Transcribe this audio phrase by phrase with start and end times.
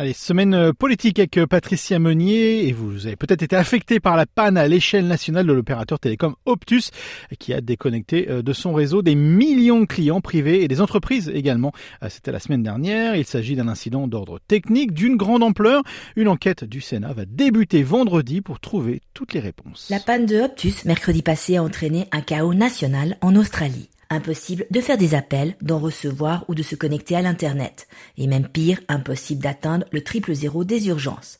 [0.00, 4.16] Allez, semaine euh, politique avec euh, Patricia Meunier et vous avez peut-être été affecté par
[4.16, 6.92] la panne à l'échelle nationale de l'opérateur télécom Optus
[7.40, 11.28] qui a déconnecté euh, de son réseau des millions de clients privés et des entreprises
[11.34, 11.72] également.
[12.10, 13.16] C'était la semaine dernière.
[13.16, 15.82] Il s'agit d'un incident d'ordre technique d'une grande ampleur.
[16.14, 19.88] Une enquête du Sénat va débuter vendredi pour trouver toutes les réponses.
[19.90, 23.90] La panne de Optus mercredi passé a entraîné un chaos national en Australie.
[24.10, 27.88] Impossible de faire des appels, d'en recevoir ou de se connecter à l'Internet.
[28.16, 31.38] Et même pire, impossible d'atteindre le triple zéro des urgences.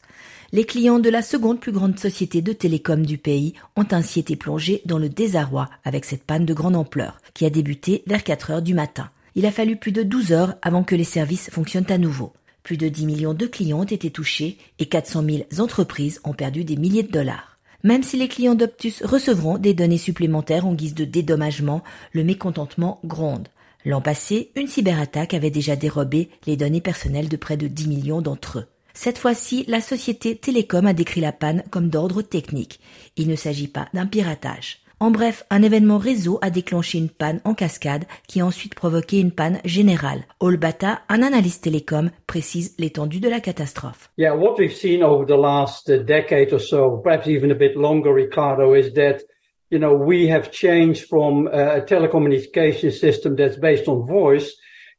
[0.53, 4.37] Les clients de la seconde plus grande société de télécom du pays ont ainsi été
[4.37, 8.51] plongés dans le désarroi avec cette panne de grande ampleur, qui a débuté vers 4
[8.51, 9.11] heures du matin.
[9.35, 12.33] Il a fallu plus de 12 heures avant que les services fonctionnent à nouveau.
[12.65, 16.65] Plus de 10 millions de clients ont été touchés et 400 000 entreprises ont perdu
[16.65, 17.58] des milliers de dollars.
[17.85, 23.01] Même si les clients d'Optus recevront des données supplémentaires en guise de dédommagement, le mécontentement
[23.05, 23.49] gronde.
[23.85, 28.21] L'an passé, une cyberattaque avait déjà dérobé les données personnelles de près de 10 millions
[28.21, 28.67] d'entre eux.
[28.95, 32.81] Cette fois-ci, la société Télécom a décrit la panne comme d'ordre technique.
[33.17, 34.81] Il ne s'agit pas d'un piratage.
[35.01, 39.21] En bref, un événement réseau a déclenché une panne en cascade qui a ensuite provoqué
[39.21, 40.25] une panne générale.
[40.41, 44.11] Olbata, un analyste télécom, précise l'étendue de la catastrophe.
[44.19, 47.77] Yeah, what we've seen over the last uh, decade or so, perhaps even a bit
[47.77, 49.23] longer, Ricardo, is that
[49.71, 54.51] you know we have changed from uh, a telecommunication system that's based on voice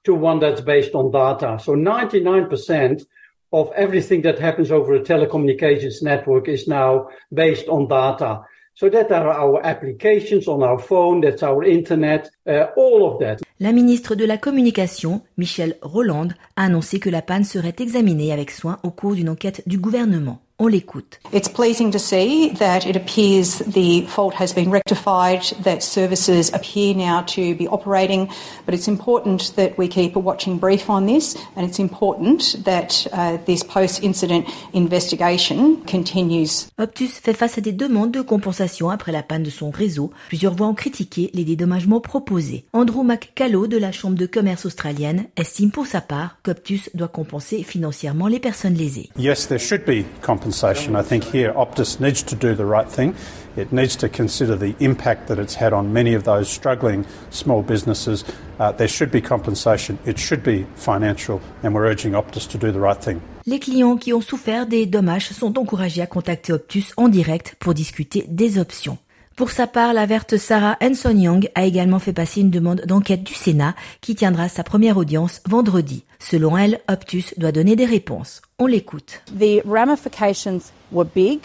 [0.05, 1.59] to one that's based on data.
[1.61, 3.03] So 99%
[3.51, 8.45] of everything that happens over a telecommunications network is now based on data.
[13.59, 18.51] La ministre de la Communication, Michelle Roland, a annoncé que la panne serait examinée avec
[18.51, 20.39] soin au cours d'une enquête du gouvernement.
[20.61, 21.21] On l'écoute.
[21.31, 26.93] It's pleasing to see that it appears the fault has been rectified, that services appear
[26.93, 28.27] now to be operating,
[28.65, 33.07] but it's important that we keep a watching brief on this, and it's important that
[33.13, 34.43] uh, this post-incident
[34.73, 36.67] investigation continues.
[36.77, 40.11] Optus fait face à des demandes de compensation après la panne de son réseau.
[40.27, 42.65] Plusieurs voix ont critiqué les dédommagements proposés.
[42.73, 47.63] Andrew McCallow de la Chambre de commerce australienne estime pour sa part qu'Optus doit compenser
[47.63, 49.09] financièrement les personnes lésées.
[49.17, 50.48] Yes, there should be compensation.
[50.95, 53.15] I think here Optus needs to do the right thing.
[53.55, 57.61] It needs to consider the impact that it's had on many of those struggling small
[57.61, 58.23] businesses.
[58.59, 59.97] Uh, there should be compensation.
[60.05, 63.21] It should be financial, and we're urging Optus to do the right thing.
[63.45, 67.73] Les clients qui ont souffert des dommages sont encouragés à contacter Optus en direct pour
[67.73, 68.97] discuter des options.
[69.39, 73.23] Pour sa part, la verte Sarah Henson Young a également fait passer une demande d'enquête
[73.23, 76.03] du Sénat qui tiendra sa première audience vendredi.
[76.19, 78.41] Selon elle, Optus doit donner des réponses.
[78.59, 79.21] On l'écoute.
[79.27, 81.39] The ramifications were big,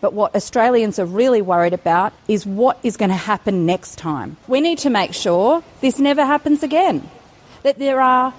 [0.00, 4.36] but what Australians are really worried about is what is going to happen next time.
[4.46, 7.02] We need to make sure this never happens again,
[7.64, 8.32] that there are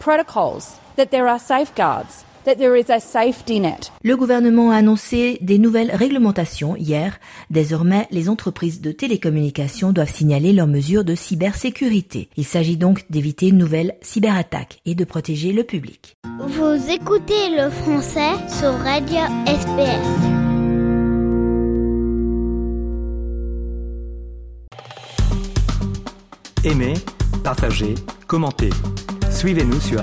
[0.00, 3.92] protocols, that there are safeguards, that there is a safety net.
[4.02, 7.18] Le gouvernement a annoncé des nouvelles réglementations hier.
[7.50, 12.30] Désormais, les entreprises de télécommunications doivent signaler leurs mesures de cybersécurité.
[12.36, 16.16] Il s'agit donc d'éviter une nouvelle cyberattaque et de protéger le public.
[16.40, 20.36] Vous écoutez le français sur Radio SPS.
[26.64, 26.94] Aimez,
[27.44, 27.94] partagez,
[28.26, 28.70] commentez.
[29.30, 30.02] Suivez-nous sur